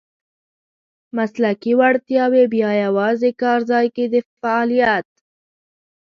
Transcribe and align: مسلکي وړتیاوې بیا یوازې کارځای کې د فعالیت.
مسلکي 1.15 1.73
وړتیاوې 1.79 2.43
بیا 2.53 2.71
یوازې 2.85 3.29
کارځای 3.41 3.87
کې 3.95 4.05
د 4.13 4.15
فعالیت. 4.39 5.07